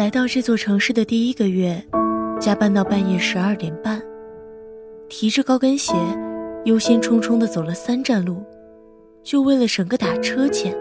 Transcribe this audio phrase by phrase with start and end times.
[0.00, 1.84] 来到这座城市的第一个月，
[2.40, 4.00] 加班到半夜十二点半，
[5.10, 5.92] 提着高跟鞋，
[6.64, 8.42] 忧心忡忡地走了三站路，
[9.22, 10.74] 就为了省个打车钱。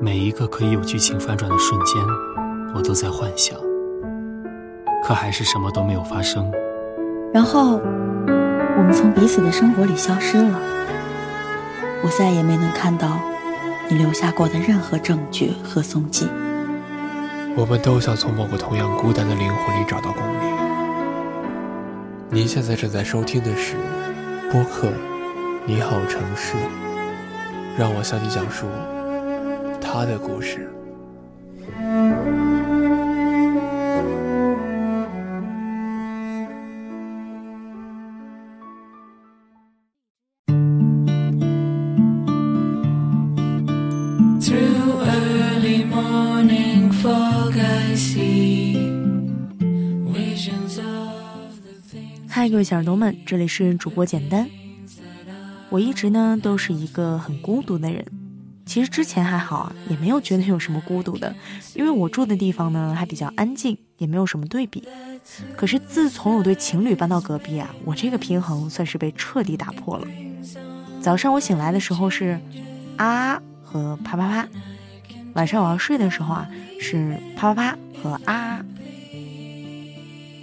[0.00, 2.00] 每一个可以有剧情反转的瞬间，
[2.72, 3.58] 我都在幻想，
[5.02, 6.48] 可还是什么都没有发生。
[7.34, 7.80] 然后，
[8.76, 10.56] 我们从彼此的生活里消失了，
[12.04, 13.18] 我再也没能看到
[13.90, 16.28] 你留下过的任何证据和踪迹。
[17.58, 20.56] 我们都想从某个同样孤单的灵魂里找到共鸣。
[22.30, 23.74] 您现在正在收听的是
[24.48, 24.86] 播客
[25.66, 26.56] 《你好城市》，
[27.76, 28.66] 让我向你讲述
[29.80, 30.77] 他的故事。
[52.38, 54.48] 嗨，各位小耳朵们，这里是主播简单。
[55.70, 58.06] 我一直呢都是一个很孤独的人，
[58.64, 61.34] 其实之前还好啊，也没有觉得有什么孤独的，
[61.74, 64.86] 因为我住的地方呢还比较安静，也没有什么对比。
[65.56, 70.06] 可是自从有对情侣搬到隔壁啊，我这个平衡算是被彻底打破了。
[71.00, 72.38] 早上我醒来的时候是
[72.98, 74.48] 啊和啪啪啪，
[75.34, 76.48] 晚上我要睡的时候啊
[76.80, 78.64] 是啪啪啪和啊。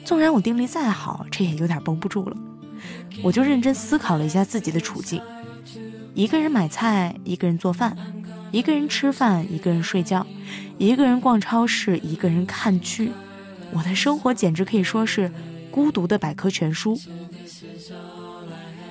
[0.05, 2.37] 纵然我定力再好，这也有点绷不住了。
[3.23, 5.19] 我就认真思考了一下自己的处境：
[6.13, 7.97] 一个人买菜，一个人做饭，
[8.51, 10.25] 一个人吃饭，一个人睡觉，
[10.77, 13.11] 一个人逛超市，一个人看剧。
[13.71, 15.31] 我的生活简直可以说是
[15.71, 16.95] 孤独的百科全书。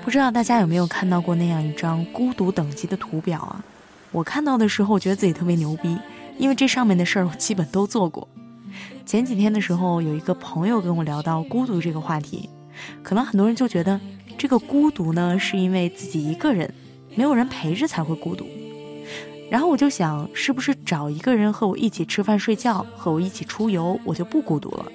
[0.05, 3.65] 不知道大家有没有看到过那样一张孤独等级的图表啊？
[4.11, 5.97] 我看到的时候，觉得自己特别牛逼，
[6.39, 8.27] 因为这上面的事儿我基本都做过。
[9.06, 12.48] 前几天的时候，有一个朋友跟我聊到孤独这个话题，
[13.03, 14.01] 可能很多人就觉得
[14.39, 16.73] 这个孤独呢，是因为自己一个人，
[17.14, 18.46] 没有人陪着才会孤独。
[19.51, 24.86] 然后我就想，是不是找一个人和我一起吃饭睡觉，和我一起出游，我就不孤独了？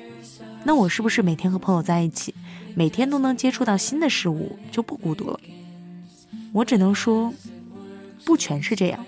[0.64, 2.34] 那我是不是每天和朋友在一起，
[2.76, 5.40] 每天都能接触到新的事物，就不孤独了？
[6.52, 7.32] 我只能说，
[8.26, 9.06] 不全是这样。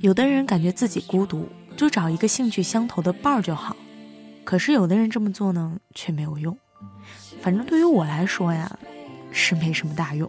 [0.00, 1.48] 有的人感觉自己孤独。
[1.78, 3.76] 就找一个兴趣相投的伴儿就好，
[4.42, 6.58] 可是有的人这么做呢，却没有用。
[7.40, 8.76] 反正对于我来说呀，
[9.30, 10.28] 是没什么大用。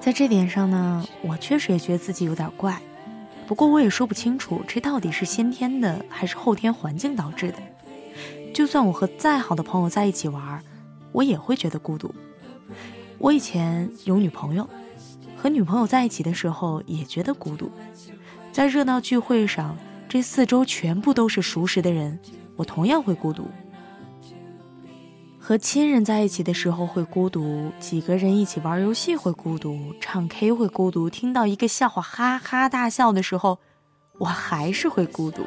[0.00, 2.82] 在这点上呢，我确实也觉得自己有点怪。
[3.46, 7.58] 不过我也说不清楚，这到底是先天的还是后天环境导致的。
[8.52, 10.60] 就算我和再好的朋友在一起玩，
[11.12, 12.12] 我也会觉得孤独。
[13.18, 14.68] 我以前有女朋友，
[15.36, 17.70] 和女朋友在一起的时候也觉得孤独。
[18.54, 19.76] 在热闹聚会上，
[20.08, 22.16] 这四周全部都是熟识的人，
[22.54, 23.48] 我同样会孤独。
[25.40, 33.58] 和亲人在一起的时候会孤独，几个人一起玩游戏会孤独，唱 K 会孤独，听到一个笑话哈哈大笑的时候，
[34.18, 35.42] 我还是会孤独。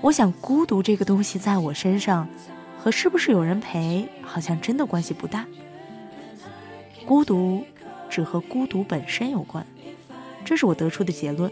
[0.00, 2.26] 我想，孤独这个东西在我身上，
[2.80, 5.46] 和是不是有人陪，好像真的关系不大。
[7.06, 7.64] 孤独，
[8.08, 9.64] 只和孤独本身有关。
[10.44, 11.50] 这是我得出的结论，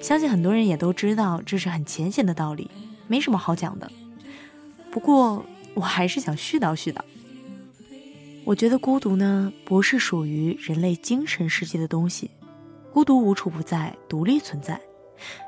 [0.00, 2.70] 相信很多人也都知道，这是很浅显的道理，
[3.06, 3.90] 没什么好讲的。
[4.90, 5.44] 不过
[5.74, 7.00] 我还是想絮叨絮叨。
[8.44, 12.30] 我觉得孤独呢，不是属于人类精神世界的东西，
[12.92, 14.80] 孤独无处不在，独立存在。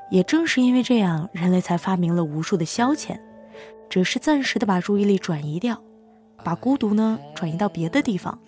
[0.09, 3.19] 也正是因为这样，人类才发明了无数的消遣，
[3.89, 5.81] 只是暂时的把注意力转移掉，
[6.43, 8.39] 把孤独呢转移到别的地方。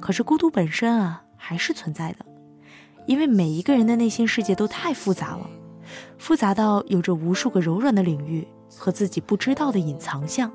[0.00, 2.24] 可是孤独本身啊，还是存在的。
[3.06, 5.48] 因为每一个人的内心世界都太复杂了，
[6.18, 8.46] 复杂到有着无数个柔软的领域
[8.76, 10.50] 和自己不知道的隐藏项，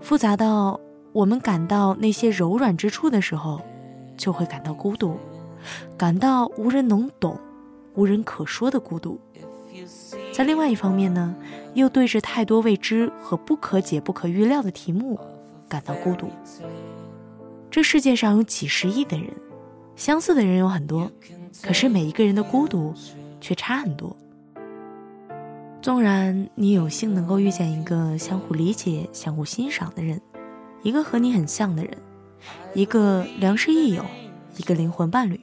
[0.00, 0.78] 复杂到
[1.12, 3.60] 我们感到那些柔软之处的时候，
[4.16, 5.16] 就会感到孤独，
[5.96, 7.38] 感到无人能懂、
[7.94, 9.18] 无人可说的孤独。
[10.32, 11.34] 在另外一方面呢，
[11.74, 15.18] 又对着太多未知和不可解、不可预料的题目
[15.68, 16.28] 感到孤独。
[17.70, 19.30] 这世界上有几十亿的人。
[19.98, 21.10] 相似的人有很多，
[21.60, 22.94] 可是每一个人的孤独
[23.40, 24.16] 却差很多。
[25.82, 30.20] 纵然你有幸能够遇见一个相互理解、相互欣赏的人，
[30.84, 31.98] 一个和你很像的人，
[32.74, 34.04] 一个良师益友，
[34.56, 35.40] 一个灵魂伴侣，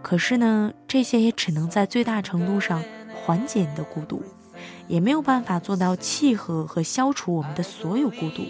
[0.00, 4.22] 可是呢，这些也只能在最大程度上缓解你的孤独，
[4.86, 8.44] 也没有办法做到契合和消除我们的所有孤独。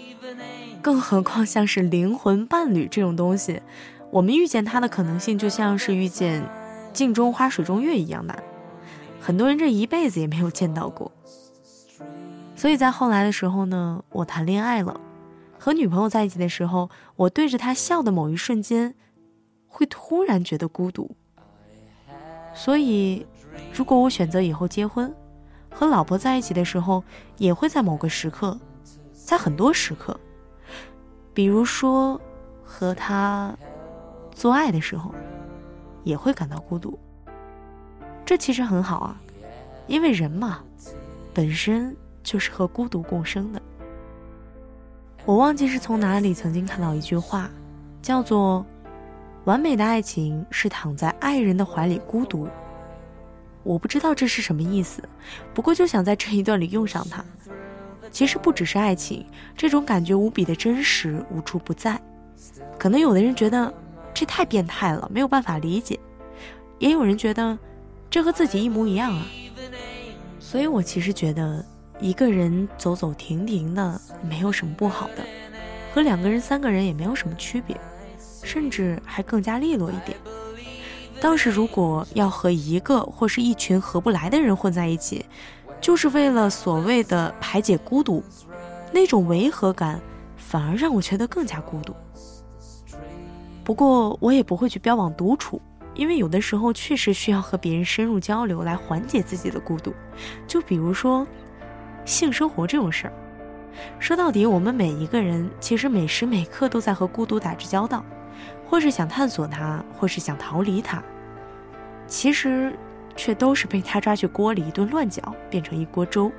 [0.79, 3.59] 更何况像是灵魂伴侣这种东西。
[4.15, 6.41] 我们遇见他的可能性，就像是遇见
[6.93, 8.43] 镜中花水中月一样难。
[9.19, 11.11] 很多人这一辈子也没有见到过。
[12.55, 15.01] 所以在后来的时候呢，我谈恋爱了，
[15.59, 18.95] 和女朋友在一起的时候，我对着她笑的某一瞬间，
[19.67, 21.13] 会突然觉得孤独。
[22.53, 23.25] 所以，
[23.73, 25.13] 如果我选择以后结婚，
[25.69, 27.03] 和老婆在一起的时候，
[27.37, 28.57] 也会在某个时刻，
[29.11, 30.17] 在很多时刻，
[31.33, 32.17] 比如说
[32.63, 33.53] 和她
[34.35, 35.11] 做爱的时候，
[36.03, 36.99] 也会感到孤独。
[38.23, 39.19] 这其实很好啊，
[39.87, 40.59] 因为人嘛，
[41.33, 43.59] 本身就是和孤独共生的。
[45.25, 47.49] 我忘记是从哪里曾经看到一句话，
[48.03, 48.63] 叫做。
[49.45, 52.47] 完美的爱情是躺在爱人的怀里孤独。
[53.61, 55.07] 我不知道这是什么意思，
[55.53, 57.23] 不过就想在这一段里用上它。
[58.09, 59.23] 其实不只是爱情，
[59.55, 62.01] 这种感觉无比的真实，无处不在。
[62.79, 63.71] 可能有的人觉得
[64.15, 65.99] 这太变态了，没有办法理解；
[66.79, 67.55] 也有人觉得
[68.09, 69.27] 这和自己一模一样啊。
[70.39, 71.63] 所以我其实觉得，
[71.99, 75.23] 一个人走走停停的没有什么不好的，
[75.93, 77.77] 和两个人、三个人也没有什么区别。
[78.43, 80.15] 甚至还更加利落一点。
[81.19, 85.25] 倒是如果要和一个或是一群合不来的人混在一起，
[85.81, 88.23] 就是为了所谓的排解孤独，
[88.91, 89.99] 那种违和感
[90.37, 91.95] 反而让我觉得更加孤独。
[93.65, 95.61] 不过我也不会去标榜独处，
[95.95, 99.93] 因为有的时候确实需要和别人深入交流来缓解自己的孤独。
[100.47, 101.27] 就比如说
[102.05, 103.13] 性生活这种事儿，
[103.99, 108.05] 说到底，我们每一个人其实每时每刻都在和孤独打着交道。
[108.67, 111.01] 或是想探索它，或是想逃离它，
[112.07, 112.75] 其实
[113.15, 116.31] 却都是被他抓去锅里一顿乱搅，变成一锅粥。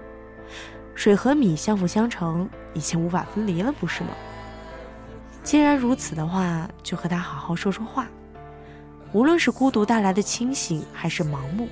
[0.94, 4.10] 水和米相辅相成，已经无法分离了，不是吗？
[5.46, 8.08] 既然如此的话，就和他好好说说话。
[9.12, 11.68] 无论是孤独带来的清醒，还是盲目，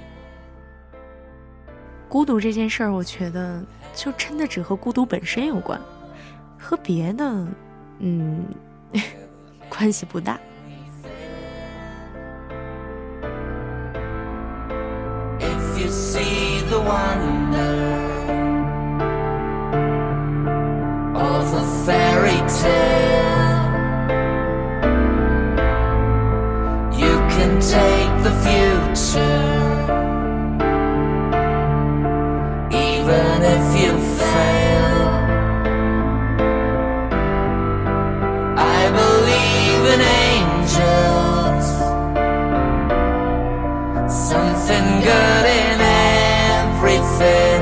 [2.09, 3.61] 孤独这件事儿，我觉得
[3.93, 5.81] 就真的只和孤独本身有关，
[6.57, 7.47] 和别的，
[7.99, 8.45] 嗯。
[9.69, 10.39] 关系不大。
[15.41, 16.79] If you see the
[21.85, 23.14] fairy tale,
[46.97, 47.54] it.